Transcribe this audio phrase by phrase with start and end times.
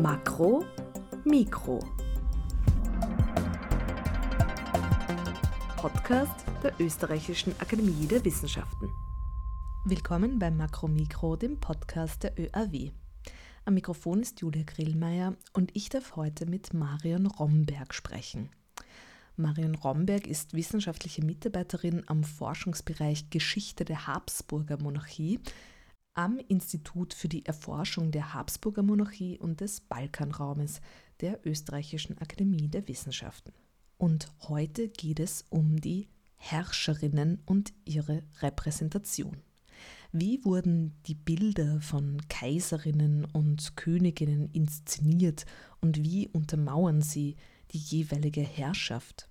[0.00, 0.64] Makro,
[1.26, 1.78] Mikro.
[5.76, 8.88] Podcast der Österreichischen Akademie der Wissenschaften.
[9.84, 12.92] Willkommen beim Makro Mikro, dem Podcast der ÖAW.
[13.66, 18.48] Am Mikrofon ist Julia Grillmeier und ich darf heute mit Marion Romberg sprechen.
[19.36, 25.40] Marion Romberg ist wissenschaftliche Mitarbeiterin am Forschungsbereich Geschichte der Habsburger Monarchie
[26.14, 30.80] am Institut für die Erforschung der Habsburger Monarchie und des Balkanraumes
[31.20, 33.52] der Österreichischen Akademie der Wissenschaften.
[33.96, 39.36] Und heute geht es um die Herrscherinnen und ihre Repräsentation.
[40.12, 45.46] Wie wurden die Bilder von Kaiserinnen und Königinnen inszeniert
[45.80, 47.36] und wie untermauern sie
[47.72, 49.29] die jeweilige Herrschaft?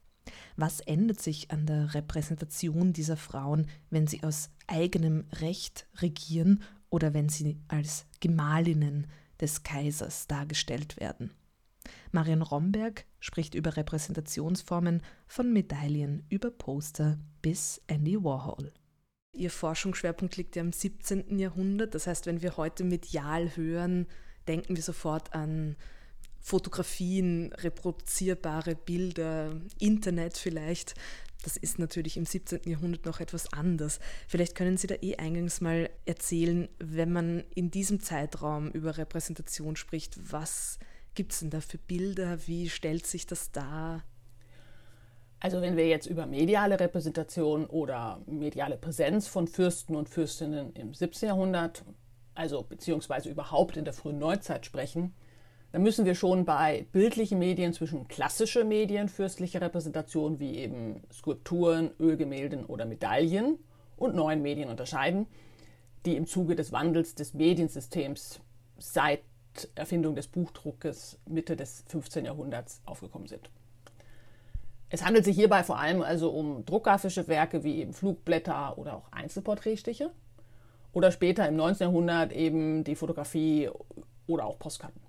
[0.55, 7.13] Was ändert sich an der Repräsentation dieser Frauen, wenn sie aus eigenem Recht regieren oder
[7.13, 9.07] wenn sie als Gemahlinnen
[9.39, 11.31] des Kaisers dargestellt werden?
[12.11, 18.73] Marion Romberg spricht über Repräsentationsformen von Medaillen über Poster bis Andy Warhol.
[19.31, 21.37] Ihr Forschungsschwerpunkt liegt ja im 17.
[21.37, 21.93] Jahrhundert.
[21.95, 24.07] Das heißt, wenn wir heute medial hören,
[24.47, 25.75] denken wir sofort an
[26.39, 30.95] Fotografien, reproduzierbare Bilder, Internet vielleicht.
[31.43, 32.61] Das ist natürlich im 17.
[32.65, 33.99] Jahrhundert noch etwas anders.
[34.27, 39.75] Vielleicht können Sie da eh eingangs mal erzählen, wenn man in diesem Zeitraum über Repräsentation
[39.75, 40.79] spricht, was
[41.15, 42.45] gibt es denn da für Bilder?
[42.47, 44.03] Wie stellt sich das dar?
[45.39, 50.93] Also wenn wir jetzt über mediale Repräsentation oder mediale Präsenz von Fürsten und Fürstinnen im
[50.93, 51.27] 17.
[51.27, 51.85] Jahrhundert,
[52.35, 55.13] also beziehungsweise überhaupt in der frühen Neuzeit sprechen,
[55.71, 61.91] dann müssen wir schon bei bildlichen Medien zwischen klassische Medien fürstlicher Repräsentation wie eben Skulpturen,
[61.99, 63.59] Ölgemälden oder Medaillen
[63.95, 65.27] und neuen Medien unterscheiden,
[66.05, 68.39] die im Zuge des Wandels des Mediensystems
[68.79, 69.21] seit
[69.75, 72.25] Erfindung des Buchdruckes Mitte des 15.
[72.25, 73.49] Jahrhunderts aufgekommen sind.
[74.89, 79.11] Es handelt sich hierbei vor allem also um druckgrafische Werke wie eben Flugblätter oder auch
[79.11, 80.11] Einzelporträtstiche
[80.93, 81.87] oder später im 19.
[81.87, 83.69] Jahrhundert eben die Fotografie
[84.25, 85.08] oder auch Postkarten.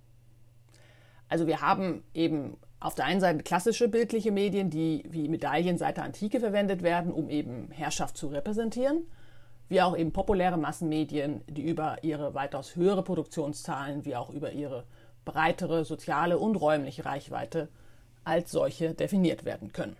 [1.30, 5.96] Also wir haben eben auf der einen Seite klassische bildliche Medien, die wie Medaillen seit
[5.96, 9.06] der Antike verwendet werden, um eben Herrschaft zu repräsentieren,
[9.68, 14.84] wie auch eben populäre Massenmedien, die über ihre weitaus höhere Produktionszahlen, wie auch über ihre
[15.24, 17.68] breitere soziale und räumliche Reichweite
[18.24, 19.96] als solche definiert werden können.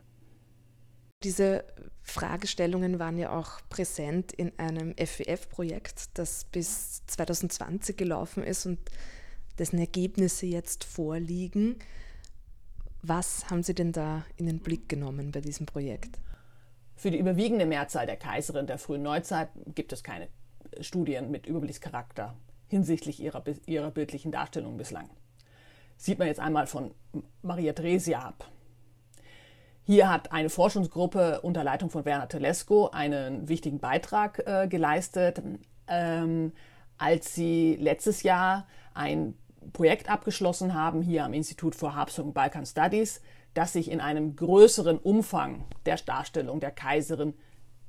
[1.23, 1.65] Diese
[2.03, 8.79] Fragestellungen waren ja auch präsent in einem FWF-Projekt, das bis 2020 gelaufen ist und
[9.61, 11.77] dessen Ergebnisse jetzt vorliegen.
[13.03, 16.19] Was haben Sie denn da in den Blick genommen bei diesem Projekt?
[16.97, 20.29] Für die überwiegende Mehrzahl der Kaiserin der frühen Neuzeit gibt es keine
[20.81, 22.35] Studien mit Überblichtscharakter
[22.69, 25.11] hinsichtlich ihrer, ihrer bildlichen Darstellung bislang.
[25.97, 26.95] Sieht man jetzt einmal von
[27.43, 28.51] Maria Theresia ab.
[29.83, 35.43] Hier hat eine Forschungsgruppe unter Leitung von Werner Telesco einen wichtigen Beitrag äh, geleistet,
[35.89, 36.53] ähm,
[36.97, 39.35] als sie letztes Jahr ein
[39.73, 43.21] Projekt abgeschlossen haben, hier am Institut für Habsburg und Balkan Studies,
[43.55, 47.35] das sich in einem größeren Umfang der Darstellung der Kaiserin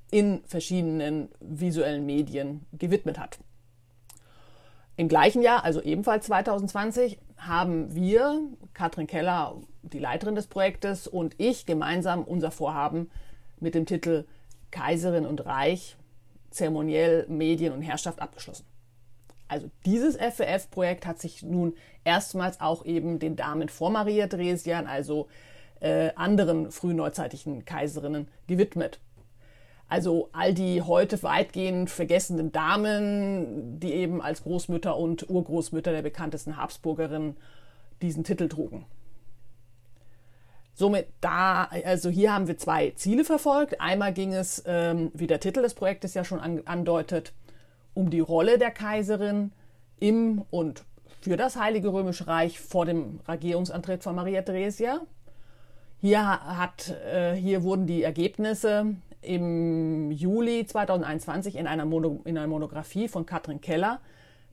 [0.09, 3.39] in verschiedenen visuellen Medien gewidmet hat.
[4.97, 8.41] Im gleichen Jahr, also ebenfalls 2020, haben wir,
[8.73, 13.09] Katrin Keller, die Leiterin des Projektes, und ich gemeinsam unser Vorhaben
[13.59, 14.25] mit dem Titel
[14.69, 15.97] Kaiserin und Reich,
[16.51, 18.65] zeremoniell Medien und Herrschaft abgeschlossen.
[19.51, 21.73] Also dieses FWF-Projekt hat sich nun
[22.05, 25.27] erstmals auch eben den Damen vor Maria Dresdian, also
[25.81, 29.01] äh, anderen frühneuzeitlichen Kaiserinnen, gewidmet.
[29.89, 36.55] Also all die heute weitgehend vergessenen Damen, die eben als Großmütter und Urgroßmütter der bekanntesten
[36.55, 37.35] Habsburgerinnen
[38.01, 38.85] diesen Titel trugen.
[40.73, 43.81] Somit da, also hier haben wir zwei Ziele verfolgt.
[43.81, 47.33] Einmal ging es, ähm, wie der Titel des Projektes ja schon an, andeutet,
[47.93, 49.51] um die Rolle der Kaiserin
[49.99, 50.83] im und
[51.21, 55.01] für das Heilige Römische Reich vor dem Regierungsantritt von Maria Theresia.
[55.99, 62.47] Hier, hat, äh, hier wurden die Ergebnisse im Juli 2021 in einer, Mono, in einer
[62.47, 63.99] Monographie von Katrin Keller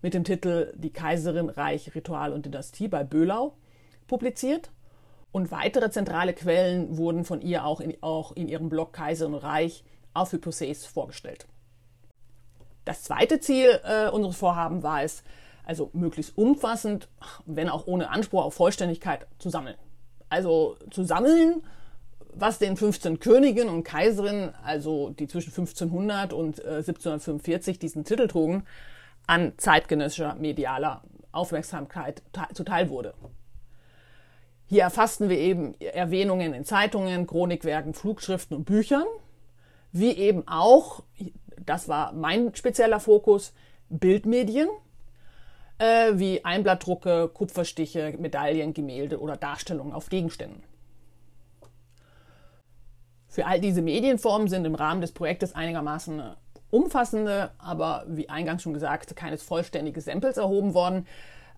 [0.02, 3.55] mit dem Titel Die Kaiserin, Reich, Ritual und Dynastie bei Böhlau
[4.06, 4.70] publiziert.
[5.32, 9.43] Und weitere zentrale Quellen wurden von ihr auch in, auch in ihrem Blog Kaiserin und
[9.43, 11.46] Reich auf Hypothees vorgestellt.
[12.88, 15.23] Das zweite Ziel äh, unseres Vorhabens war es,
[15.67, 17.06] also möglichst umfassend,
[17.44, 19.76] wenn auch ohne Anspruch auf Vollständigkeit, zu sammeln.
[20.31, 21.62] Also zu sammeln,
[22.32, 28.26] was den 15 Königen und Kaiserinnen, also die zwischen 1500 und äh, 1745 diesen Titel
[28.26, 28.64] trugen,
[29.26, 32.23] an zeitgenössischer medialer Aufmerksamkeit
[32.55, 33.12] zuteil wurde.
[34.64, 39.05] Hier erfassten wir eben Erwähnungen in Zeitungen, Chronikwerken, Flugschriften und Büchern,
[39.93, 41.02] wie eben auch,
[41.66, 43.52] das war mein spezieller Fokus,
[43.88, 44.69] Bildmedien,
[45.78, 50.62] äh, wie Einblattdrucke, Kupferstiche, Medaillen, Gemälde oder Darstellungen auf Gegenständen.
[53.28, 56.22] Für all diese Medienformen sind im Rahmen des Projektes einigermaßen
[56.70, 61.06] umfassende, aber wie eingangs schon gesagt, keines vollständige Samples erhoben worden.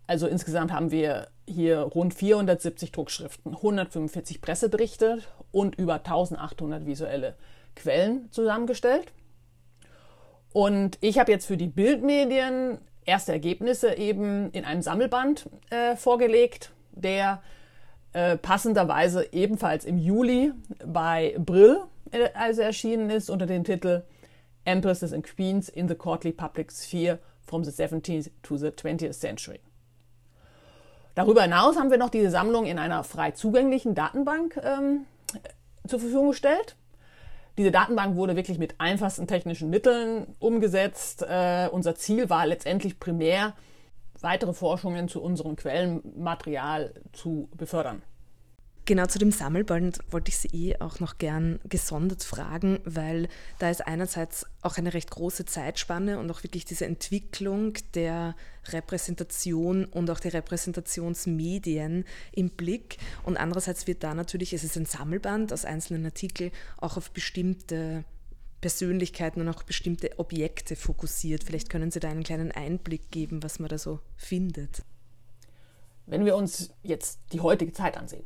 [0.07, 5.21] Also insgesamt haben wir hier rund 470 Druckschriften, 145 Presseberichte
[5.53, 7.35] und über 1800 visuelle
[7.77, 9.13] Quellen zusammengestellt.
[10.53, 16.73] Und ich habe jetzt für die Bildmedien erste Ergebnisse eben in einem Sammelband äh, vorgelegt,
[16.93, 17.43] der
[18.13, 20.53] äh, passenderweise ebenfalls im Juli
[20.85, 21.79] bei Brill
[22.11, 24.03] äh, also erschienen ist unter dem Titel
[24.65, 29.61] Empresses and Queens in the Courtly Public Sphere from the 17th to the 20th Century.
[31.15, 35.07] Darüber hinaus haben wir noch diese Sammlung in einer frei zugänglichen Datenbank ähm,
[35.87, 36.77] zur Verfügung gestellt.
[37.59, 41.23] Diese Datenbank wurde wirklich mit einfachsten technischen Mitteln umgesetzt.
[41.23, 43.55] Äh, unser Ziel war letztendlich primär,
[44.21, 48.03] weitere Forschungen zu unserem Quellenmaterial zu befördern.
[48.91, 53.29] Genau zu dem Sammelband wollte ich Sie eh auch noch gern gesondert fragen, weil
[53.61, 58.35] da ist einerseits auch eine recht große Zeitspanne und auch wirklich diese Entwicklung der
[58.67, 62.97] Repräsentation und auch der Repräsentationsmedien im Blick.
[63.23, 68.05] Und andererseits wird da natürlich, es ist ein Sammelband aus einzelnen Artikeln, auch auf bestimmte
[68.61, 71.45] Persönlichkeiten und auch bestimmte Objekte fokussiert.
[71.45, 74.83] Vielleicht können Sie da einen kleinen Einblick geben, was man da so findet.
[76.07, 78.25] Wenn wir uns jetzt die heutige Zeit ansehen,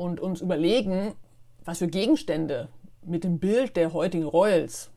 [0.00, 1.12] und uns überlegen,
[1.66, 2.68] was für Gegenstände
[3.02, 4.90] mit dem Bild der heutigen Royals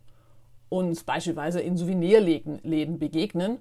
[0.70, 3.60] uns beispielsweise in Souvenirläden begegnen,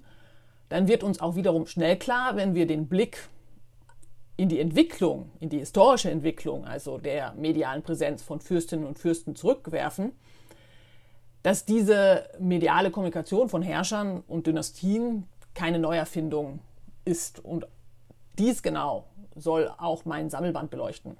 [0.69, 3.27] dann wird uns auch wiederum schnell klar, wenn wir den Blick
[4.37, 9.35] in die Entwicklung, in die historische Entwicklung, also der medialen Präsenz von Fürstinnen und Fürsten
[9.35, 10.13] zurückwerfen,
[11.43, 16.59] dass diese mediale Kommunikation von Herrschern und Dynastien keine Neuerfindung
[17.03, 17.43] ist.
[17.43, 17.67] Und
[18.39, 21.17] dies genau soll auch mein Sammelband beleuchten.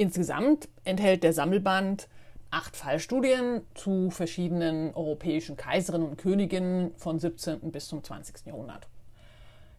[0.00, 2.08] Insgesamt enthält der Sammelband
[2.50, 7.70] acht Fallstudien zu verschiedenen europäischen Kaiserinnen und Königinnen von 17.
[7.70, 8.46] bis zum 20.
[8.46, 8.88] Jahrhundert.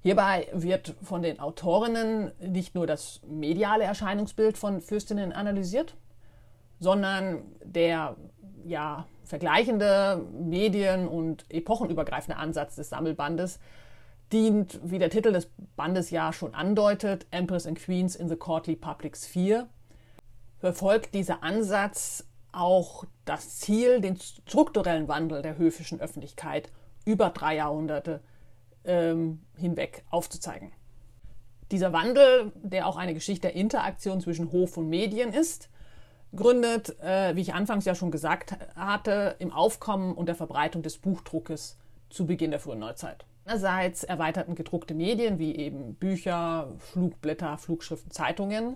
[0.03, 5.95] Hierbei wird von den Autorinnen nicht nur das mediale Erscheinungsbild von Fürstinnen analysiert,
[6.79, 8.15] sondern der
[8.63, 13.59] ja, vergleichende medien- und epochenübergreifende Ansatz des Sammelbandes
[14.31, 18.75] dient, wie der Titel des Bandes ja schon andeutet, Empress and Queens in the Courtly
[18.75, 19.67] Public Sphere,
[20.61, 26.71] verfolgt dieser Ansatz auch das Ziel, den strukturellen Wandel der höfischen Öffentlichkeit
[27.03, 28.21] über drei Jahrhunderte
[28.85, 30.71] ähm, hinweg aufzuzeigen.
[31.71, 35.69] Dieser Wandel, der auch eine Geschichte der Interaktion zwischen Hof und Medien ist,
[36.35, 40.99] gründet, äh, wie ich anfangs ja schon gesagt hatte, im Aufkommen und der Verbreitung des
[40.99, 41.77] Buchdruckes
[42.09, 43.25] zu Beginn der frühen Neuzeit.
[43.45, 48.75] Einerseits erweiterten gedruckte Medien wie eben Bücher, Flugblätter, Flugschriften, Zeitungen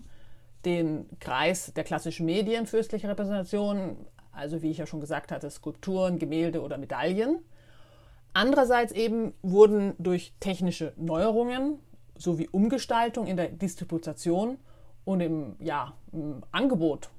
[0.65, 3.97] den Kreis der klassischen Medien fürstlicher Repräsentation,
[4.31, 7.39] also wie ich ja schon gesagt hatte, Skulpturen, Gemälde oder Medaillen.
[8.33, 11.79] Andererseits eben wurden durch technische Neuerungen
[12.17, 14.57] sowie Umgestaltung in der Distribution
[15.05, 17.09] und im, ja, im Angebot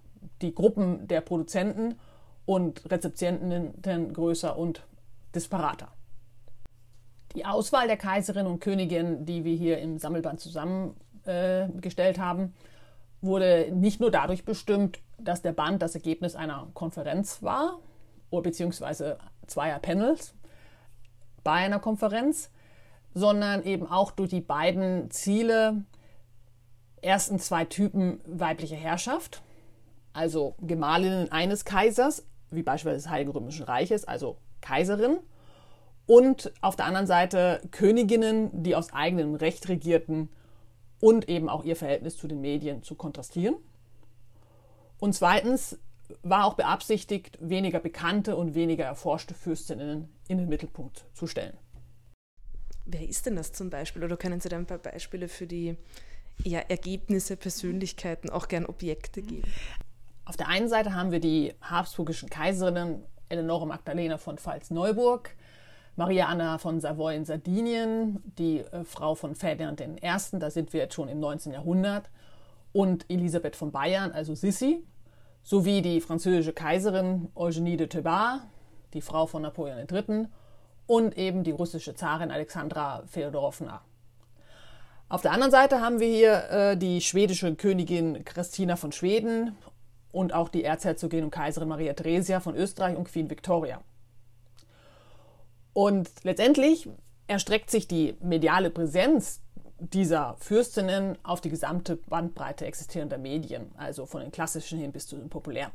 [0.43, 1.95] die Gruppen der Produzenten
[2.45, 3.81] und Rezeptienten
[4.13, 4.87] größer und
[5.35, 5.93] disparater.
[7.35, 12.55] Die Auswahl der Kaiserinnen und Königinnen, die wir hier im Sammelband zusammengestellt äh, haben,
[13.27, 17.79] wurde nicht nur dadurch bestimmt, dass der Band das Ergebnis einer Konferenz war,
[18.31, 20.35] beziehungsweise zweier Panels
[21.45, 22.51] bei einer Konferenz,
[23.15, 25.85] sondern eben auch durch die beiden Ziele,
[27.01, 29.43] ersten zwei Typen weibliche Herrschaft,
[30.13, 35.19] also Gemahlinnen eines Kaisers, wie beispielsweise des Heiligen Römischen Reiches, also Kaiserin,
[36.07, 40.29] und auf der anderen Seite Königinnen, die aus eigenem Recht regierten
[41.01, 43.57] und eben auch ihr Verhältnis zu den Medien zu kontrastieren.
[44.99, 45.79] Und zweitens
[46.23, 51.57] war auch beabsichtigt, weniger bekannte und weniger erforschte Fürstinnen in den Mittelpunkt zu stellen.
[52.85, 54.05] Wer ist denn das zum Beispiel?
[54.05, 55.77] Oder können Sie da ein paar Beispiele für die
[56.45, 59.51] ja, Ergebnisse, Persönlichkeiten, auch gern Objekte geben?
[60.25, 65.36] Auf der einen Seite haben wir die habsburgischen Kaiserinnen Eleonore Magdalena von Pfalz-Neuburg,
[65.99, 70.81] Maria Anna von Savoy in Sardinien, die äh, Frau von Ferdinand I., da sind wir
[70.81, 71.53] jetzt schon im 19.
[71.53, 72.11] Jahrhundert,
[72.73, 74.85] und Elisabeth von Bayern, also Sissi,
[75.43, 78.41] sowie die französische Kaiserin Eugénie de Thouars,
[78.93, 80.27] die Frau von Napoleon III.,
[80.87, 83.81] und eben die russische Zarin Alexandra Feodorowna,
[85.09, 89.57] Auf der anderen Seite haben wir hier äh, die schwedische Königin Christina von Schweden
[90.13, 93.81] und auch die Erzherzogin und Kaiserin Maria Theresia von Österreich und Queen Victoria.
[95.77, 96.89] Und letztendlich
[97.27, 99.43] erstreckt sich die mediale Präsenz
[99.79, 105.17] dieser Fürstinnen auf die gesamte Bandbreite existierender Medien, also von den klassischen hin bis zu
[105.17, 105.71] den populären.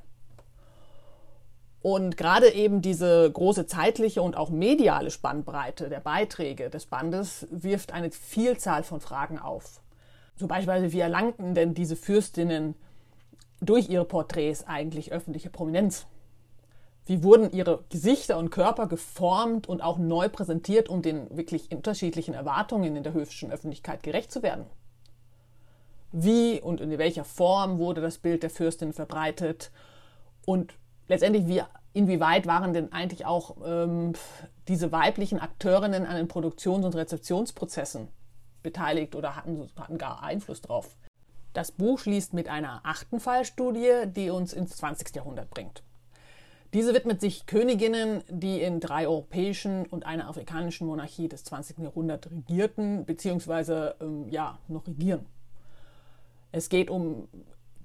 [1.83, 7.91] Und gerade eben diese große zeitliche und auch mediale Spannbreite der Beiträge des Bandes wirft
[7.91, 9.81] eine Vielzahl von Fragen auf.
[10.35, 12.73] So beispielsweise, wie erlangten denn diese Fürstinnen
[13.59, 16.07] durch ihre Porträts eigentlich öffentliche Prominenz?
[17.05, 22.33] Wie wurden ihre Gesichter und Körper geformt und auch neu präsentiert, um den wirklich unterschiedlichen
[22.33, 24.65] Erwartungen in der höfischen Öffentlichkeit gerecht zu werden?
[26.11, 29.71] Wie und in welcher Form wurde das Bild der Fürstin verbreitet?
[30.45, 30.73] Und
[31.07, 34.13] letztendlich, wie, inwieweit waren denn eigentlich auch ähm,
[34.67, 38.09] diese weiblichen Akteurinnen an den Produktions- und Rezeptionsprozessen
[38.61, 40.97] beteiligt oder hatten, hatten gar Einfluss drauf?
[41.53, 45.15] Das Buch schließt mit einer achten Fallstudie, die uns ins 20.
[45.15, 45.83] Jahrhundert bringt.
[46.73, 51.79] Diese widmet sich Königinnen, die in drei europäischen und einer afrikanischen Monarchie des 20.
[51.79, 55.25] Jahrhunderts regierten, beziehungsweise ähm, ja, noch regieren.
[56.53, 57.27] Es geht um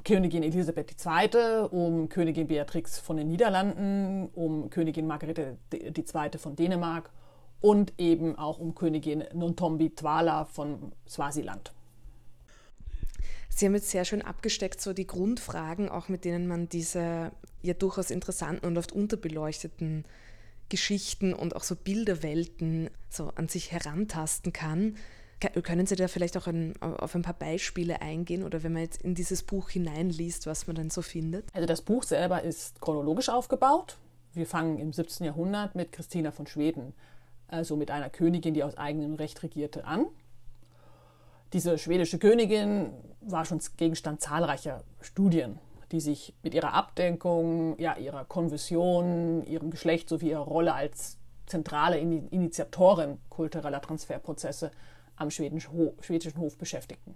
[0.04, 6.38] Königin Elisabeth II., um Königin Beatrix von den Niederlanden, um Königin Margarete II.
[6.38, 7.10] von Dänemark
[7.60, 11.72] und eben auch um Königin Nontombi Twala von Swasiland.
[13.48, 17.32] Sie haben jetzt sehr schön abgesteckt, so die Grundfragen, auch mit denen man diese
[17.66, 20.04] ja durchaus interessanten und oft unterbeleuchteten
[20.68, 24.96] Geschichten und auch so Bilderwelten so an sich herantasten kann.
[25.62, 29.02] Können Sie da vielleicht auch ein, auf ein paar Beispiele eingehen oder wenn man jetzt
[29.02, 31.44] in dieses Buch hineinliest, was man dann so findet?
[31.54, 33.98] Also das Buch selber ist chronologisch aufgebaut.
[34.32, 35.26] Wir fangen im 17.
[35.26, 36.94] Jahrhundert mit Christina von Schweden,
[37.48, 40.06] also mit einer Königin, die aus eigenem Recht regierte, an.
[41.52, 45.58] Diese schwedische Königin war schon Gegenstand zahlreicher Studien,
[45.92, 51.98] die sich mit ihrer Abdenkung, ja, ihrer Konversion, ihrem Geschlecht sowie ihrer Rolle als zentrale
[51.98, 54.72] Initiatorin kultureller Transferprozesse
[55.16, 55.72] am schwedischen
[56.38, 57.14] Hof beschäftigten.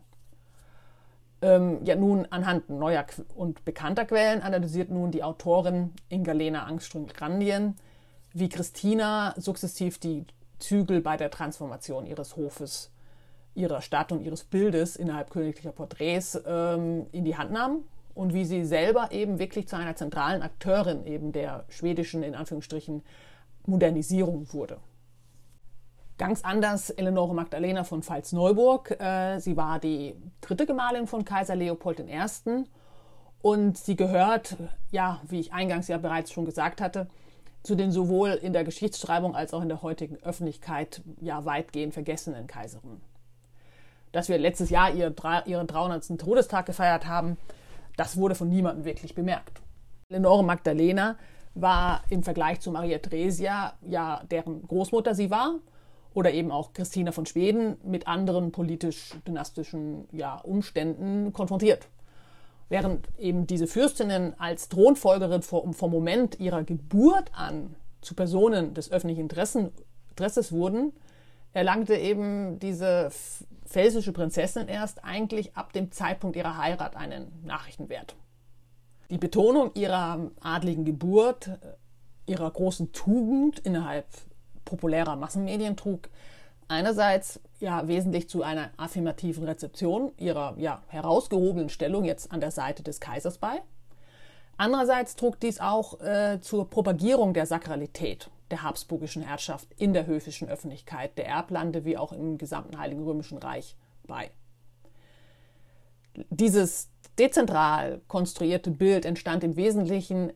[1.43, 7.77] Ähm, ja, nun anhand neuer und bekannter Quellen analysiert nun die Autorin Inga-Lena Angström-Grandien,
[8.33, 10.27] wie Christina sukzessiv die
[10.59, 12.91] Zügel bei der Transformation ihres Hofes
[13.55, 17.85] ihrer Stadt und ihres Bildes innerhalb königlicher Porträts ähm, in die Hand nahm
[18.21, 23.03] und wie sie selber eben wirklich zu einer zentralen Akteurin eben der schwedischen, in Anführungsstrichen,
[23.65, 24.77] Modernisierung wurde.
[26.19, 29.01] Ganz anders Eleonore Magdalena von Pfalz-Neuburg.
[29.01, 32.67] Äh, sie war die dritte Gemahlin von Kaiser Leopold I.
[33.41, 34.57] Und sie gehört,
[34.91, 37.09] ja, wie ich eingangs ja bereits schon gesagt hatte,
[37.63, 42.47] zu den sowohl in der Geschichtsschreibung als auch in der heutigen Öffentlichkeit ja weitgehend vergessenen
[42.47, 43.01] Kaiserinnen
[44.13, 46.19] dass wir letztes Jahr ihren 300.
[46.19, 47.37] Todestag gefeiert haben,
[48.01, 49.61] das wurde von niemandem wirklich bemerkt.
[50.09, 51.19] Lenore Magdalena
[51.55, 55.57] war im Vergleich zu Maria Theresia, ja, deren Großmutter sie war,
[56.15, 61.89] oder eben auch Christina von Schweden mit anderen politisch-dynastischen ja, Umständen konfrontiert.
[62.71, 68.91] Während eben diese Fürstinnen als Thronfolgerin vom, vom Moment ihrer Geburt an zu Personen des
[68.91, 69.73] öffentlichen Interessen,
[70.09, 70.95] Interesses wurden,
[71.53, 73.11] erlangte eben diese
[73.71, 78.17] pfälzische Prinzessin erst eigentlich ab dem Zeitpunkt ihrer Heirat einen Nachrichtenwert.
[79.11, 81.57] Die Betonung ihrer adligen Geburt, äh,
[82.27, 84.07] ihrer großen Tugend innerhalb
[84.65, 86.09] populärer Massenmedien trug
[86.69, 92.83] einerseits ja wesentlich zu einer affirmativen Rezeption ihrer ja herausgehobenen Stellung jetzt an der Seite
[92.83, 93.63] des Kaisers bei.
[94.57, 100.49] Andererseits trug dies auch äh, zur Propagierung der Sakralität der habsburgischen Herrschaft in der höfischen
[100.49, 103.77] Öffentlichkeit der Erblande wie auch im gesamten Heiligen Römischen Reich
[104.07, 104.31] bei.
[106.31, 110.33] Dieses dezentral konstruierte Bild entstand im Wesentlichen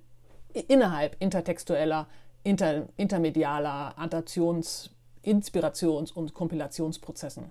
[0.53, 2.07] innerhalb intertextueller,
[2.45, 4.91] inter, intermedialer Adaptions-,
[5.23, 7.51] Inspirations- und Kompilationsprozessen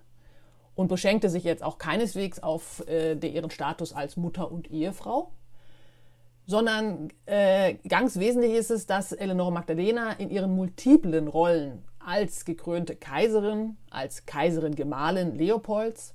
[0.76, 5.32] und beschenkte sich jetzt auch keineswegs auf äh, ihren Status als Mutter und Ehefrau,
[6.46, 12.96] sondern äh, ganz wesentlich ist es, dass Eleonore Magdalena in ihren multiplen Rollen als gekrönte
[12.96, 16.14] Kaiserin, als Kaiserin Gemahlin Leopolds,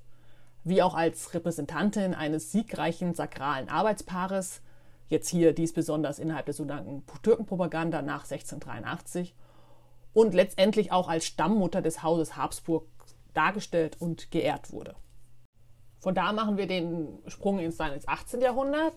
[0.64, 4.60] wie auch als Repräsentantin eines siegreichen sakralen Arbeitspaares,
[5.08, 9.34] jetzt hier dies besonders innerhalb der sogenannten Türkenpropaganda nach 1683,
[10.12, 12.86] und letztendlich auch als Stammmutter des Hauses Habsburg
[13.32, 14.94] dargestellt und geehrt wurde.
[16.00, 18.40] Von da machen wir den Sprung ins 18.
[18.40, 18.94] Jahrhundert,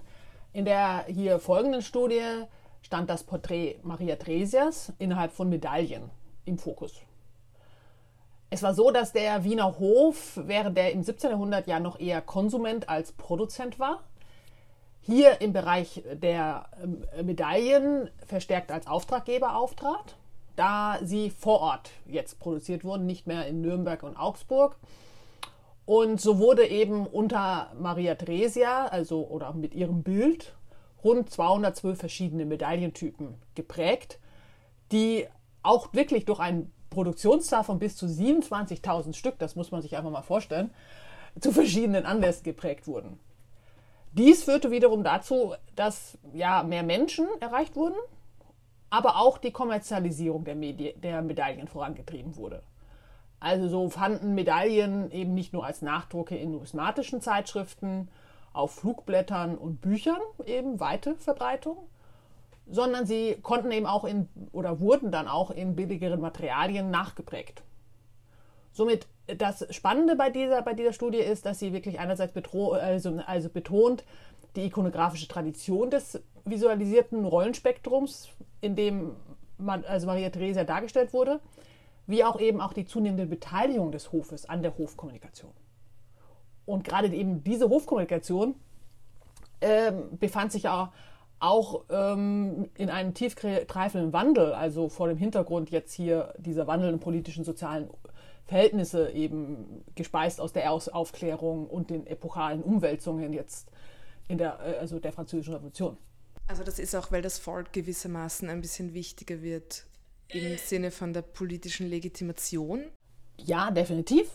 [0.54, 2.46] in der hier folgenden Studie
[2.82, 6.10] stand das Porträt Maria Theresias innerhalb von Medaillen
[6.46, 7.02] im Fokus.
[8.50, 11.32] Es war so, dass der Wiener Hof, während der im 17.
[11.32, 14.04] Jahrhundert ja noch eher Konsument als Produzent war,
[15.00, 20.18] hier im Bereich der ähm, Medaillen verstärkt als Auftraggeber auftrat,
[20.58, 24.76] da sie vor Ort jetzt produziert wurden, nicht mehr in Nürnberg und Augsburg.
[25.92, 30.56] Und so wurde eben unter Maria Theresia, also oder mit ihrem Bild,
[31.04, 34.18] rund 212 verschiedene Medaillentypen geprägt,
[34.94, 35.28] die
[35.64, 40.12] auch wirklich durch einen Produktionszahl von bis zu 27.000 Stück, das muss man sich einfach
[40.12, 40.72] mal vorstellen,
[41.42, 43.20] zu verschiedenen Anlässen geprägt wurden.
[44.14, 47.98] Dies führte wiederum dazu, dass ja, mehr Menschen erreicht wurden,
[48.90, 52.64] aber auch die Kommerzialisierung der, Medi der Medaillen vorangetrieben wurde.
[53.42, 58.08] Also so fanden Medaillen eben nicht nur als Nachdrucke in numismatischen Zeitschriften,
[58.54, 61.78] auf Flugblättern und Büchern eben weite Verbreitung,
[62.68, 67.64] sondern sie konnten eben auch in oder wurden dann auch in billigeren Materialien nachgeprägt.
[68.74, 73.50] Somit das Spannende bei dieser, bei dieser Studie ist, dass sie wirklich einerseits also, also
[73.50, 74.04] betont
[74.56, 78.30] die ikonografische Tradition des visualisierten Rollenspektrums,
[78.60, 79.16] in dem
[79.58, 81.40] man, also Maria Theresia dargestellt wurde,
[82.12, 85.52] wie auch eben auch die zunehmende Beteiligung des Hofes an der Hofkommunikation.
[86.66, 88.56] Und gerade eben diese Hofkommunikation
[89.62, 90.94] äh, befand sich ja
[91.40, 97.00] auch ähm, in einem tiefgreifenden Wandel, also vor dem Hintergrund jetzt hier dieser Wandel in
[97.00, 97.90] politischen, sozialen
[98.46, 103.72] Verhältnisse eben gespeist aus der Aufklärung und den epochalen Umwälzungen jetzt
[104.28, 105.98] in der, äh, also der französischen Revolution.
[106.48, 109.86] Also das ist auch, weil das Volk gewissermaßen ein bisschen wichtiger wird
[110.34, 112.84] im Sinne von der politischen Legitimation?
[113.38, 114.30] Ja, definitiv.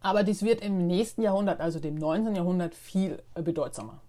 [0.00, 2.36] Aber dies wird im nächsten Jahrhundert, also dem 19.
[2.36, 4.00] Jahrhundert, viel bedeutsamer.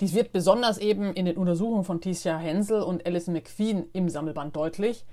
[0.00, 4.56] Dies wird besonders eben in den Untersuchungen von Tisha Hensel und Alison McQueen im Sammelband
[4.56, 5.04] deutlich,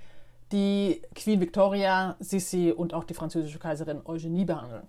[0.50, 4.88] die Queen Victoria, Sissi und auch die französische Kaiserin Eugenie behandeln.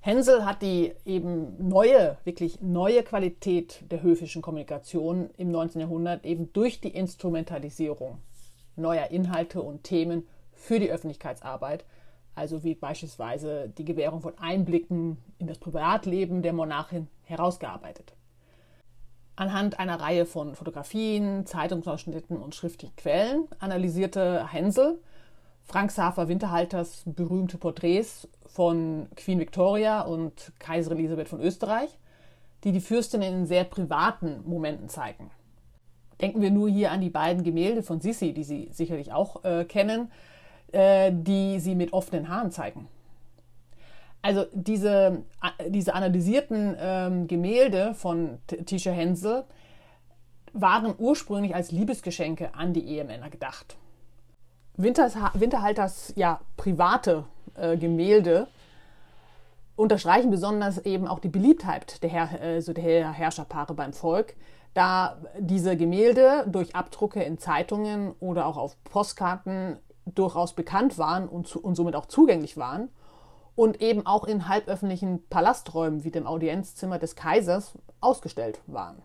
[0.00, 5.80] Hensel hat die eben neue, wirklich neue Qualität der höfischen Kommunikation im 19.
[5.80, 8.18] Jahrhundert eben durch die Instrumentalisierung
[8.76, 11.84] neuer Inhalte und Themen für die Öffentlichkeitsarbeit,
[12.34, 18.14] also wie beispielsweise die Gewährung von Einblicken in das Privatleben der Monarchin herausgearbeitet.
[19.36, 24.98] Anhand einer Reihe von Fotografien, Zeitungsausschnitten und schriftlichen Quellen analysierte Hensel
[25.66, 31.90] Frank Safer Winterhalters berühmte Porträts von Queen Victoria und Kaiserin Elisabeth von Österreich,
[32.62, 35.30] die die Fürstin in sehr privaten Momenten zeigen.
[36.20, 39.64] Denken wir nur hier an die beiden Gemälde von Sissi, die Sie sicherlich auch äh,
[39.64, 40.10] kennen,
[40.72, 42.88] äh, die sie mit offenen Haaren zeigen.
[44.22, 45.22] Also diese,
[45.68, 49.44] diese analysierten ähm, Gemälde von Tisha Hensel
[50.52, 53.76] waren ursprünglich als Liebesgeschenke an die Ehemänner gedacht.
[54.76, 57.24] Winters, Winterhalters ja, private
[57.54, 58.48] äh, Gemälde
[59.76, 64.34] unterstreichen besonders eben auch die Beliebtheit der, Herr, also der Herrscherpaare beim Volk,
[64.76, 71.48] da diese Gemälde durch Abdrucke in Zeitungen oder auch auf Postkarten durchaus bekannt waren und,
[71.48, 72.90] zu, und somit auch zugänglich waren
[73.54, 79.02] und eben auch in halböffentlichen Palasträumen wie dem Audienzzimmer des Kaisers ausgestellt waren.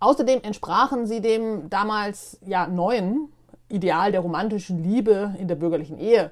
[0.00, 3.32] Außerdem entsprachen sie dem damals ja neuen
[3.68, 6.30] Ideal der romantischen Liebe in der bürgerlichen Ehe.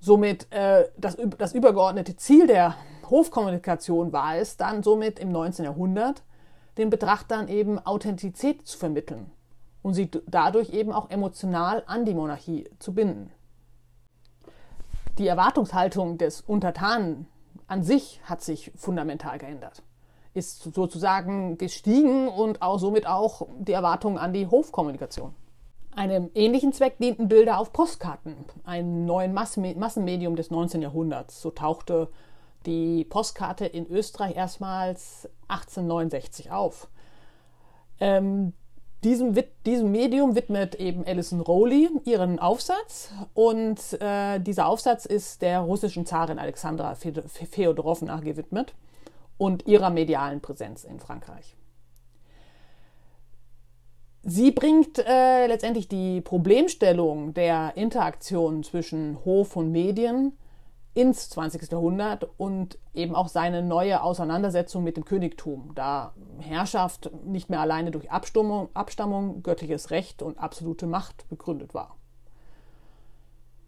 [0.00, 2.74] Somit äh, das, das übergeordnete Ziel der
[3.08, 5.64] Hofkommunikation war es dann somit im 19.
[5.64, 6.22] Jahrhundert,
[6.78, 9.30] den Betrachtern eben Authentizität zu vermitteln
[9.82, 13.30] und sie dadurch eben auch emotional an die Monarchie zu binden
[15.18, 17.26] die Erwartungshaltung des Untertanen
[17.66, 19.82] an sich hat sich fundamental geändert.
[20.34, 25.34] Ist sozusagen gestiegen und auch somit auch die Erwartung an die Hofkommunikation.
[25.94, 28.34] Einem ähnlichen Zweck dienten Bilder auf Postkarten,
[28.64, 30.82] einem neuen Massenmedium des 19.
[30.82, 31.40] Jahrhunderts.
[31.40, 32.08] So tauchte
[32.66, 36.88] die Postkarte in Österreich erstmals 1869 auf.
[38.00, 38.52] Ähm,
[39.04, 39.34] diesem,
[39.66, 46.06] diesem Medium widmet eben Alison Rowley ihren Aufsatz und äh, dieser Aufsatz ist der russischen
[46.06, 48.74] Zarin Alexandra Feodorowna gewidmet
[49.36, 51.54] und ihrer medialen Präsenz in Frankreich.
[54.22, 60.32] Sie bringt äh, letztendlich die Problemstellung der Interaktion zwischen Hof und Medien
[60.94, 61.72] ins 20.
[61.72, 67.90] Jahrhundert und eben auch seine neue Auseinandersetzung mit dem Königtum, da Herrschaft nicht mehr alleine
[67.90, 71.96] durch Abstammung, Abstammung göttliches Recht und absolute Macht begründet war.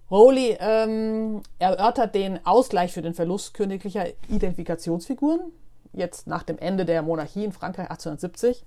[0.08, 5.50] Rowley ähm, erörtert den Ausgleich für den Verlust königlicher Identifikationsfiguren,
[5.92, 8.64] jetzt nach dem Ende der Monarchie in Frankreich 1870,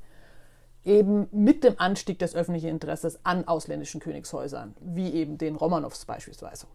[0.84, 6.68] eben mit dem Anstieg des öffentlichen Interesses an ausländischen Königshäusern, wie eben den Romanows beispielsweise.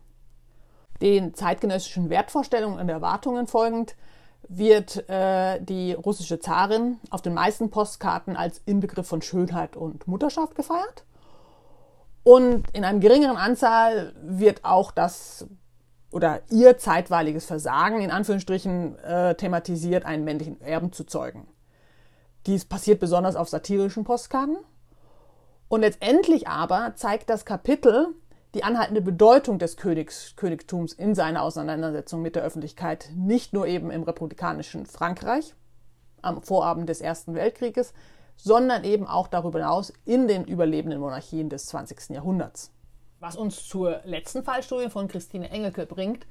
[1.04, 3.94] Den zeitgenössischen Wertvorstellungen und Erwartungen folgend
[4.48, 10.54] wird äh, die russische Zarin auf den meisten Postkarten als Inbegriff von Schönheit und Mutterschaft
[10.54, 11.04] gefeiert.
[12.22, 15.46] Und in einem geringeren Anzahl wird auch das
[16.10, 21.46] oder ihr zeitweiliges Versagen in Anführungsstrichen äh, thematisiert, einen männlichen Erben zu zeugen.
[22.46, 24.56] Dies passiert besonders auf satirischen Postkarten.
[25.68, 28.14] Und letztendlich aber zeigt das Kapitel
[28.54, 33.90] die anhaltende Bedeutung des Königs, Königtums in seiner Auseinandersetzung mit der Öffentlichkeit, nicht nur eben
[33.90, 35.54] im republikanischen Frankreich
[36.22, 37.92] am Vorabend des Ersten Weltkrieges,
[38.36, 42.10] sondern eben auch darüber hinaus in den überlebenden Monarchien des 20.
[42.10, 42.72] Jahrhunderts.
[43.20, 46.26] Was uns zur letzten Fallstudie von Christine Engelke bringt,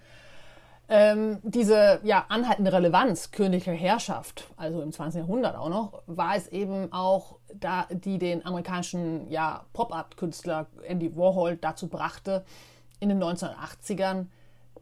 [0.90, 5.22] ähm, diese ja, anhaltende Relevanz königlicher Herrschaft, also im 20.
[5.22, 11.56] Jahrhundert auch noch, war es eben auch, da, die den amerikanischen ja, Pop-Art-Künstler Andy Warhol
[11.56, 12.44] dazu brachte,
[13.00, 14.26] in den 1980ern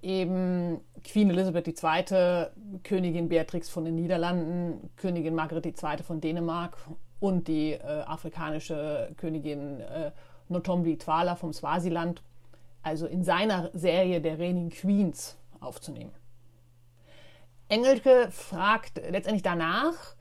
[0.01, 2.47] eben Queen Elizabeth II.,
[2.83, 6.03] Königin Beatrix von den Niederlanden, Königin Margaret II.
[6.03, 6.77] von Dänemark
[7.19, 10.11] und die äh, afrikanische Königin äh,
[10.49, 12.23] Notombi Twala vom Swasiland,
[12.81, 16.11] also in seiner Serie der Reigning Queens aufzunehmen.
[17.69, 20.15] Engelke fragt letztendlich danach,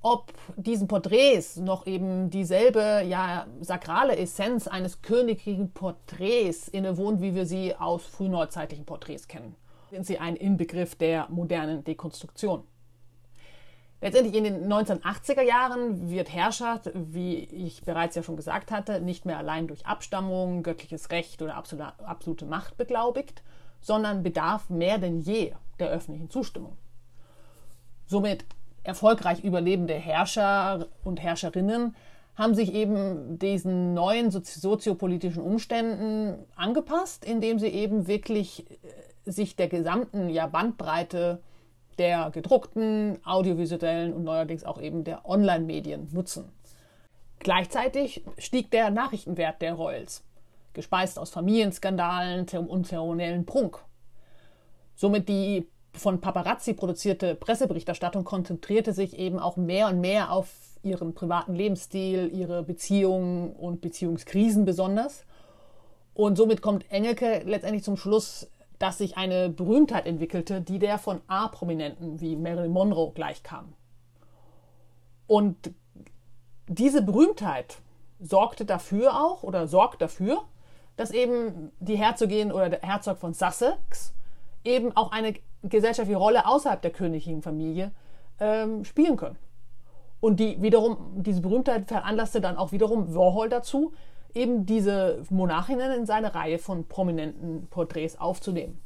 [0.00, 7.46] ob diesen Porträts noch eben dieselbe ja, sakrale Essenz eines königlichen Porträts innewohnt, wie wir
[7.46, 9.56] sie aus frühneuzeitlichen Porträts kennen.
[9.90, 12.62] Sind sie ein Inbegriff der modernen Dekonstruktion?
[14.00, 19.24] Letztendlich in den 1980er Jahren wird Herrschaft, wie ich bereits ja schon gesagt hatte, nicht
[19.24, 23.42] mehr allein durch Abstammung, göttliches Recht oder absolute Macht beglaubigt,
[23.80, 26.76] sondern bedarf mehr denn je der öffentlichen Zustimmung.
[28.06, 28.44] Somit
[28.82, 31.94] erfolgreich überlebende Herrscher und Herrscherinnen
[32.36, 39.68] haben sich eben diesen neuen soziopolitischen Umständen angepasst, indem sie eben wirklich äh, sich der
[39.68, 41.42] gesamten ja, Bandbreite
[41.98, 46.52] der gedruckten, audiovisuellen und neuerdings auch eben der Online-Medien nutzen.
[47.40, 50.22] Gleichzeitig stieg der Nachrichtenwert der Royals
[50.78, 53.84] gespeist aus Familienskandalen und zeremoniellen Prunk.
[54.94, 60.48] Somit die von Paparazzi produzierte Presseberichterstattung konzentrierte sich eben auch mehr und mehr auf
[60.82, 65.24] ihren privaten Lebensstil, ihre Beziehungen und Beziehungskrisen besonders.
[66.14, 71.20] Und somit kommt Engelke letztendlich zum Schluss, dass sich eine Berühmtheit entwickelte, die der von
[71.26, 73.72] A-Prominenten wie Marilyn Monroe gleichkam.
[75.26, 75.72] Und
[76.68, 77.78] diese Berühmtheit
[78.20, 80.44] sorgte dafür auch oder sorgt dafür,
[80.98, 84.12] dass eben die Herzogin oder der Herzog von Sussex
[84.64, 87.92] eben auch eine gesellschaftliche Rolle außerhalb der königlichen Familie
[88.40, 89.38] ähm, spielen können.
[90.18, 93.92] Und die wiederum, diese Berühmtheit veranlasste dann auch wiederum Warhol dazu,
[94.34, 98.82] eben diese Monarchinnen in seine Reihe von prominenten Porträts aufzunehmen.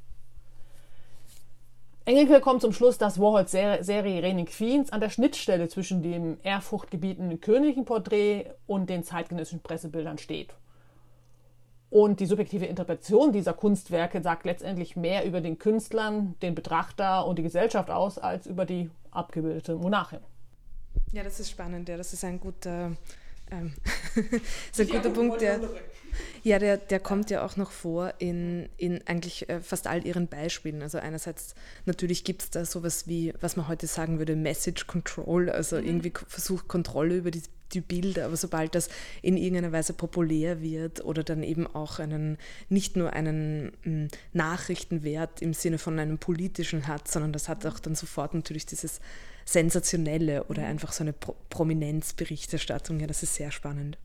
[2.04, 7.40] Engelke kommt zum Schluss, dass Warhols Serie Reigning Queens an der Schnittstelle zwischen dem ehrfurchtgebietenden
[7.40, 10.54] königlichen Porträt und den zeitgenössischen Pressebildern steht.
[11.92, 17.38] Und die subjektive Interpretation dieser Kunstwerke sagt letztendlich mehr über den Künstlern, den Betrachter und
[17.38, 20.20] die Gesellschaft aus, als über die abgebildete Monarchin.
[21.12, 21.90] Ja, das ist spannend.
[21.90, 22.92] Ja, das ist ein guter,
[23.50, 23.74] ähm,
[24.72, 25.42] ist ein guter Punkt.
[25.42, 25.60] Der,
[26.42, 30.26] ja, der, der kommt ja auch noch vor in, in eigentlich äh, fast all ihren
[30.26, 30.82] Beispielen.
[30.82, 31.54] Also einerseits
[31.86, 35.86] natürlich gibt es da sowas wie, was man heute sagen würde, Message Control, also mhm.
[35.86, 37.42] irgendwie versucht Kontrolle über die
[37.74, 38.88] die Bilder, aber sobald das
[39.22, 45.42] in irgendeiner Weise populär wird oder dann eben auch einen, nicht nur einen hm, Nachrichtenwert
[45.42, 49.00] im Sinne von einem politischen hat, sondern das hat auch dann sofort natürlich dieses
[49.44, 53.00] Sensationelle oder einfach so eine Pro Prominenzberichterstattung.
[53.00, 53.98] Ja, das ist sehr spannend.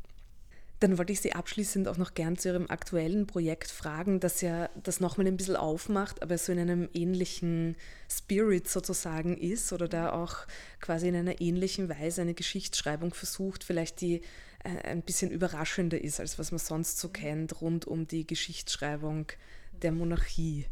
[0.80, 4.70] Dann wollte ich Sie abschließend auch noch gern zu Ihrem aktuellen Projekt fragen, das ja
[4.84, 7.76] das nochmal ein bisschen aufmacht, aber so in einem ähnlichen
[8.08, 10.46] Spirit sozusagen ist oder da auch
[10.80, 14.22] quasi in einer ähnlichen Weise eine Geschichtsschreibung versucht, vielleicht die
[14.64, 19.32] äh, ein bisschen überraschender ist, als was man sonst so kennt, rund um die Geschichtsschreibung
[19.82, 20.68] der Monarchie.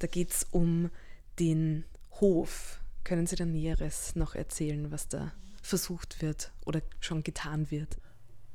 [0.00, 0.90] Da geht es um
[1.38, 1.84] den
[2.20, 2.80] Hof.
[3.04, 7.96] Können Sie da Näheres noch erzählen, was da versucht wird oder schon getan wird?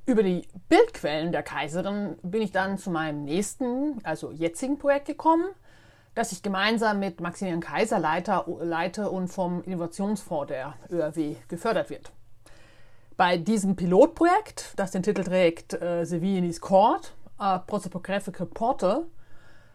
[0.05, 5.45] Über die Bildquellen der Kaiserin bin ich dann zu meinem nächsten, also jetzigen Projekt gekommen,
[6.15, 12.11] das ich gemeinsam mit Maximilian Kaiser leite, und vom Innovationsfonds der ÖRW gefördert wird.
[13.15, 19.05] Bei diesem Pilotprojekt, das den Titel trägt äh, Sevillanis Court, äh, Prosopographical Portal,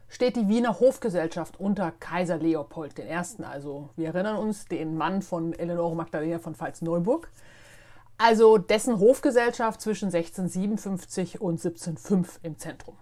[0.08, 5.52] steht die Wiener Hofgesellschaft unter Kaiser Leopold I., also wir erinnern uns, den Mann von
[5.52, 7.30] Eleonore Magdalena von Pfalz-Neuburg,
[8.18, 12.96] also dessen Hofgesellschaft zwischen 1657 und 1705 im Zentrum.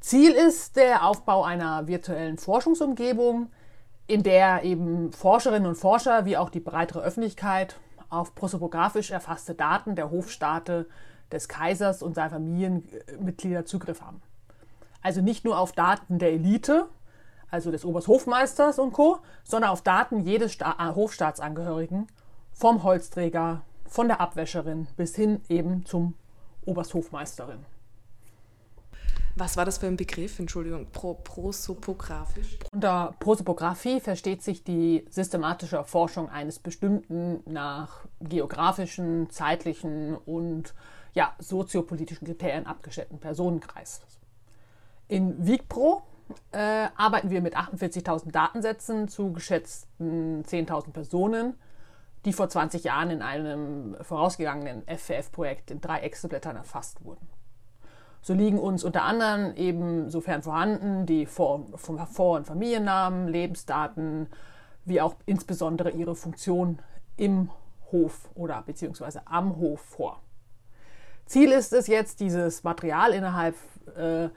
[0.00, 3.50] Ziel ist der Aufbau einer virtuellen Forschungsumgebung,
[4.06, 7.76] in der eben Forscherinnen und Forscher wie auch die breitere Öffentlichkeit
[8.08, 10.86] auf prosopografisch erfasste Daten der Hofstaate
[11.30, 14.20] des Kaisers und seiner Familienmitglieder Zugriff haben.
[15.00, 16.88] Also nicht nur auf Daten der Elite,
[17.50, 22.06] also des Obersthofmeisters und Co., sondern auf Daten jedes Sta äh, Hofstaatsangehörigen,
[22.52, 26.14] vom Holzträger, von der Abwäscherin bis hin eben zum
[26.64, 27.58] Obersthofmeisterin.
[29.36, 30.38] Was war das für ein Begriff?
[30.38, 32.58] Entschuldigung, Pro, prosopografisch?
[32.72, 40.74] Unter Prosopographie versteht sich die systematische Erforschung eines bestimmten nach geografischen, zeitlichen und
[41.14, 44.20] ja, soziopolitischen Kriterien abgesteckten Personenkreises.
[45.08, 46.02] In WIGPRO
[46.52, 51.54] äh, arbeiten wir mit 48.000 Datensätzen zu geschätzten 10.000 Personen,
[52.24, 57.28] die vor 20 Jahren in einem vorausgegangenen FFF-Projekt in drei Excel-Blättern erfasst wurden.
[58.20, 64.28] So liegen uns unter anderem eben, sofern vorhanden, die Vor-, und Familiennamen, Lebensdaten,
[64.84, 66.78] wie auch insbesondere ihre Funktion
[67.16, 67.50] im
[67.90, 70.20] Hof oder beziehungsweise am Hof vor.
[71.26, 73.56] Ziel ist es jetzt, dieses Material innerhalb
[73.96, 74.28] äh,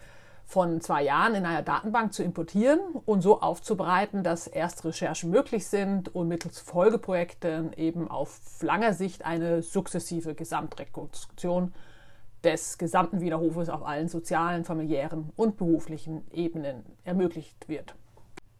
[0.45, 6.13] von zwei Jahren in einer Datenbank zu importieren und so aufzubereiten, dass Erstrecherchen möglich sind
[6.13, 11.73] und mittels Folgeprojekten eben auf langer Sicht eine sukzessive Gesamtrekonstruktion
[12.43, 17.95] des gesamten Wiener Hofes auf allen sozialen, familiären und beruflichen Ebenen ermöglicht wird.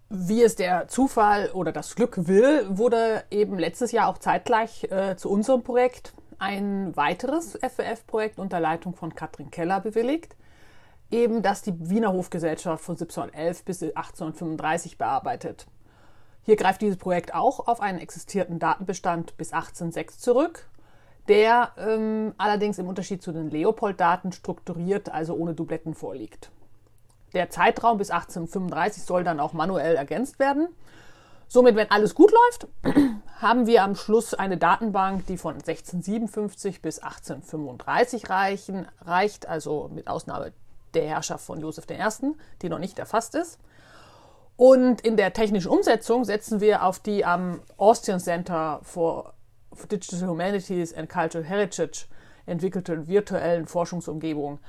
[0.10, 5.15] Wie es der Zufall oder das Glück will, wurde eben letztes Jahr auch zeitgleich äh,
[5.15, 10.36] zu unserem Projekt ein weiteres FWF-Projekt unter Leitung von Katrin Keller bewilligt,
[11.15, 15.67] eben das die Wiener Hofgesellschaft von 1711 bis 1835 bearbeitet.
[16.43, 20.67] Hier greift dieses Projekt auch auf einen existierenden Datenbestand bis 1806 zurück
[21.28, 26.51] der ähm, allerdings im Unterschied zu den Leopold-Daten strukturiert, also ohne Dubletten vorliegt.
[27.34, 30.69] Der Zeitraum bis 1835 soll dann auch manuell ergänzt werden.
[31.47, 32.67] Somit, wenn alles gut läuft,
[33.39, 40.08] haben wir am Schluss eine Datenbank, die von 1657 bis 1835 reichen, reicht, also mit
[40.08, 40.54] Ausnahme
[40.95, 43.60] der Herrschaft von Josef I., die noch nicht erfasst ist.
[44.58, 49.34] Und in der technischen Umsetzung setzen wir auf die am Austrian Center for
[49.91, 52.05] Digital Humanities and Cultural Heritage
[52.45, 54.60] entwickelten virtuellen Forschungsumgebung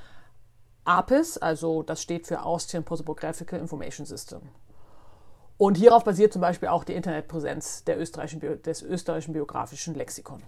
[0.84, 4.40] APIS, also das steht für Austrian Prosopographical Information System.
[5.58, 10.42] Und hierauf basiert zum Beispiel auch die Internetpräsenz österreichischen, des österreichischen biografischen Lexikon.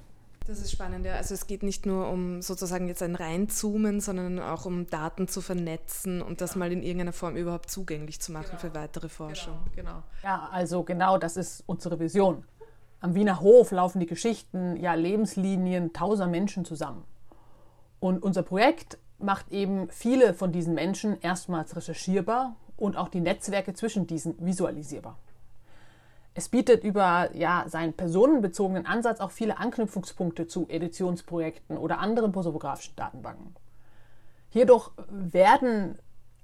[0.49, 1.13] Das ist spannend, ja.
[1.13, 5.43] Also es geht nicht nur um sozusagen jetzt ein Reinzoomen, sondern auch um Daten zu
[5.43, 8.61] vernetzen und das mal in irgendeiner Form überhaupt zugänglich zu machen genau.
[8.61, 9.59] für weitere Forschung.
[9.77, 10.03] Genau, genau.
[10.23, 12.45] Ja, also genau das ist unsere Vision.
[13.01, 17.05] Am Wiener Hof laufen die Geschichten, ja Lebenslinien tausender Menschen zusammen.
[18.01, 23.75] Und unser Projekt macht eben viele von diesen Menschen erstmals recherchierbar und auch die Netzwerke
[23.75, 25.19] zwischen diesen visualisierbar.
[26.38, 32.94] Es bietet über ja, seinen personenbezogenen Ansatz auch viele Anknüpfungspunkte zu Editionsprojekten oder anderen prosopografischen
[32.94, 33.57] Datenbanken.
[34.48, 35.98] Hierdurch werden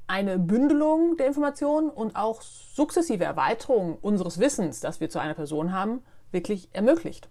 [0.08, 5.72] eine Bündelung der Informationen und auch sukzessive Erweiterung unseres Wissens, das wir zu einer Person
[5.72, 6.02] haben,
[6.32, 7.28] wirklich ermöglicht.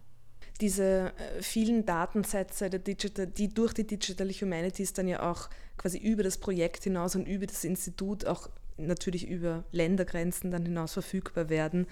[0.62, 6.23] Diese äh, vielen Datensätze, Digital, die durch die Digital Humanities dann ja auch quasi über
[6.23, 8.47] das Projekt hinaus und über das Institut auch
[8.78, 11.88] natürlich über Ländergrenzen dann hinaus verfügbar werden.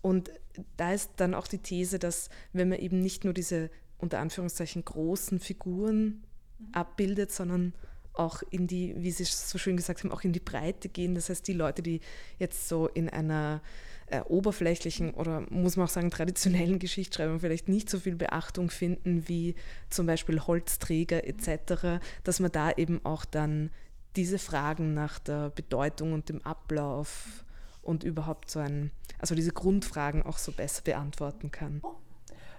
[0.00, 0.30] Und
[0.76, 4.84] da ist dann auch die These, dass wenn man eben nicht nur diese unter Anführungszeichen
[4.84, 6.24] großen Figuren
[6.58, 6.68] mhm.
[6.72, 7.74] abbildet, sondern
[8.12, 11.14] auch in die, wie Sie so schön gesagt haben, auch in die Breite gehen.
[11.14, 12.00] Das heißt, die Leute, die
[12.38, 13.62] jetzt so in einer
[14.06, 19.28] äh, oberflächlichen oder muss man auch sagen traditionellen Geschichtsschreibung vielleicht nicht so viel Beachtung finden
[19.28, 19.54] wie
[19.90, 23.70] zum Beispiel Holzträger etc., dass man da eben auch dann
[24.16, 27.44] diese Fragen nach der Bedeutung und dem Ablauf
[27.88, 31.82] und überhaupt so ein, also diese Grundfragen auch so besser beantworten kann.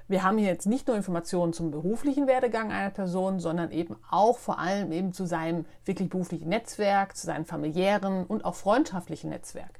[0.08, 4.40] Wir haben hier jetzt nicht nur Informationen zum beruflichen Werdegang einer Person, sondern eben auch
[4.40, 9.80] vor allem eben zu seinem wirklich beruflichen Netzwerk, zu seinem familiären und auch freundschaftlichen Netzwerk.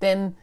[0.00, 0.36] Denn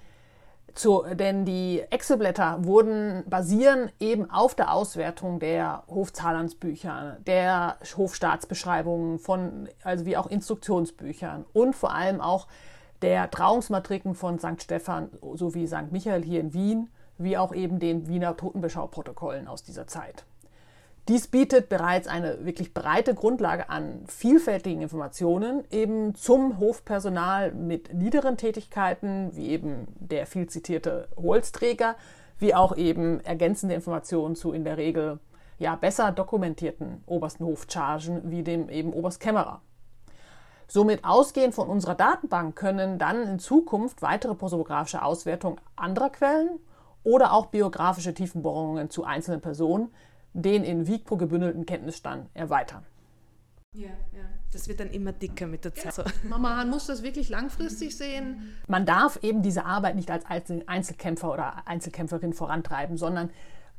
[0.75, 9.69] zu, denn die Excel-Blätter wurden basieren eben auf der Auswertung der Hofzahlandsbücher, der Hofstaatsbeschreibungen von,
[9.83, 12.47] also wie auch Instruktionsbüchern und vor allem auch
[13.01, 14.61] der Trauungsmatriken von St.
[14.61, 15.91] Stephan sowie St.
[15.91, 20.25] Michael hier in Wien, wie auch eben den Wiener Totenbeschauprotokollen aus dieser Zeit.
[21.07, 28.37] Dies bietet bereits eine wirklich breite Grundlage an vielfältigen Informationen eben zum Hofpersonal mit niederen
[28.37, 31.95] Tätigkeiten, wie eben der viel zitierte Holzträger,
[32.37, 35.19] wie auch eben ergänzende Informationen zu in der Regel
[35.57, 39.61] ja besser dokumentierten obersten Hofchargen wie dem eben Oberstkämmerer.
[40.71, 46.59] Somit ausgehend von unserer Datenbank können dann in Zukunft weitere prosopografische Auswertungen anderer Quellen
[47.03, 49.91] oder auch biografische Tiefenbohrungen zu einzelnen Personen
[50.33, 52.85] den in WIGPRO gebündelten Kenntnisstand erweitern.
[53.73, 54.23] Ja, ja.
[54.53, 55.97] Das wird dann immer dicker mit der Zeit.
[55.97, 56.37] Ja.
[56.37, 58.55] Man muss das wirklich langfristig sehen.
[58.67, 63.31] Man darf eben diese Arbeit nicht als Einzelkämpfer oder Einzelkämpferin vorantreiben, sondern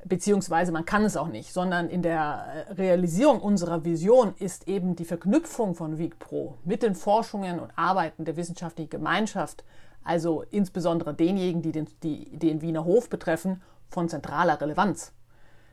[0.05, 4.97] beziehungsweise man kann es auch nicht, sondern in der äh, Realisierung unserer Vision ist eben
[4.97, 9.65] die Verknüpfung von WIGPRO mit den Forschungen und Arbeiten der wissenschaftlichen Gemeinschaft,
[10.05, 15.13] also insbesondere denjenigen, die den, die den Wiener Hof betreffen, von zentraler Relevanz.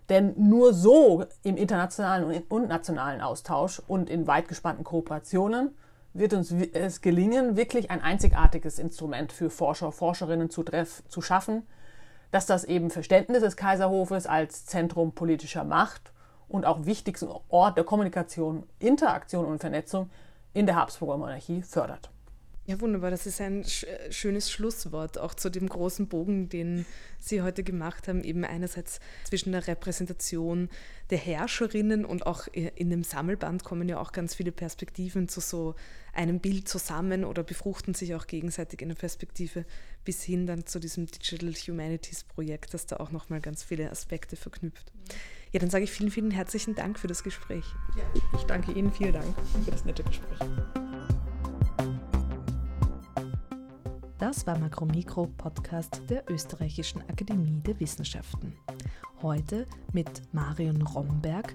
[0.10, 5.76] Denn nur so im internationalen und nationalen Austausch und in weit gespannten Kooperationen
[6.14, 11.64] wird uns es gelingen, wirklich ein einzigartiges Instrument für Forscher, Forscherinnen zu, treff, zu schaffen,
[12.38, 16.14] dass das eben Verständnis des Kaiserhofes als Zentrum politischer Macht
[16.48, 20.12] und auch wichtigsten Ort der Kommunikation, Interaktion und Vernetzung
[20.54, 22.12] in der Habsburger Monarchie fördert.
[22.68, 23.12] Ja, wunderbar.
[23.12, 26.86] Das ist ein äh, schönes Schlusswort, auch zu dem großen Bogen, den
[27.18, 28.26] Sie heute gemacht haben.
[28.26, 30.68] Eben einerseits zwischen der Repräsentation
[31.10, 35.76] der Herrscherinnen und auch in dem Sammelband kommen ja auch ganz viele Perspektiven zu so
[36.12, 39.64] einem Bild zusammen oder befruchten sich auch gegenseitig in der Perspektive
[40.04, 44.36] bis hin dann zu diesem Digital Humanities Projekt, das da auch nochmal ganz viele Aspekte
[44.36, 44.92] verknüpft.
[45.54, 47.64] Ja, dann sage ich vielen, vielen herzlichen Dank für das Gespräch.
[47.98, 48.04] Ja,
[48.38, 50.40] ich danke Ihnen, vielen Dank für das nette Gespräch.
[54.20, 58.52] Das war Makromikro Podcast der Österreichischen Akademie der Wissenschaften.
[59.22, 61.54] Heute mit Marion Romberg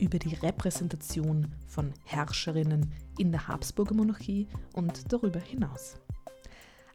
[0.00, 6.00] über die Repräsentation von Herrscherinnen in der Habsburger Monarchie und darüber hinaus.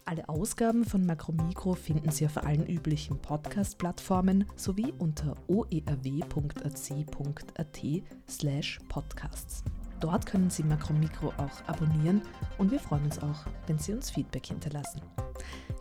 [0.04, 6.12] Alle Ausgaben von Makromikro finden Sie auf allen üblichen Podcast-Plattformen sowie unter oerw.ac.at
[8.28, 9.64] slash podcasts.
[10.00, 12.22] Dort können Sie Makromikro auch abonnieren
[12.58, 15.02] und wir freuen uns auch, wenn Sie uns Feedback hinterlassen.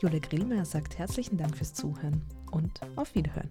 [0.01, 3.51] Jule Grillmeier sagt herzlichen Dank fürs Zuhören und auf Wiederhören.